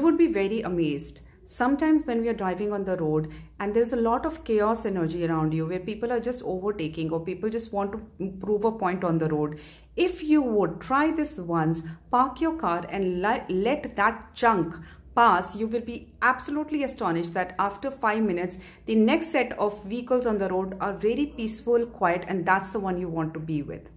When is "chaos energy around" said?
4.44-5.52